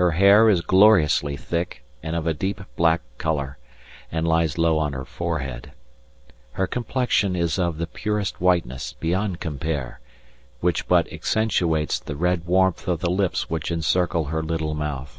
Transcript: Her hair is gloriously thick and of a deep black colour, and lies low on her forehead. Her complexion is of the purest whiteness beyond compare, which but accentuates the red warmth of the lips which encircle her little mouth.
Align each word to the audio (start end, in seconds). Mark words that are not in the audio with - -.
Her 0.00 0.12
hair 0.12 0.48
is 0.48 0.62
gloriously 0.62 1.36
thick 1.36 1.82
and 2.02 2.16
of 2.16 2.26
a 2.26 2.32
deep 2.32 2.62
black 2.76 3.02
colour, 3.18 3.58
and 4.10 4.26
lies 4.26 4.56
low 4.56 4.78
on 4.78 4.94
her 4.94 5.04
forehead. 5.04 5.72
Her 6.52 6.66
complexion 6.66 7.36
is 7.36 7.58
of 7.58 7.76
the 7.76 7.86
purest 7.86 8.40
whiteness 8.40 8.94
beyond 8.94 9.38
compare, 9.40 10.00
which 10.60 10.88
but 10.88 11.12
accentuates 11.12 11.98
the 11.98 12.16
red 12.16 12.46
warmth 12.46 12.88
of 12.88 13.00
the 13.00 13.10
lips 13.10 13.50
which 13.50 13.70
encircle 13.70 14.24
her 14.32 14.42
little 14.42 14.72
mouth. 14.72 15.18